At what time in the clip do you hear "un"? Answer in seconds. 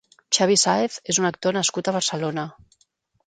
1.23-1.29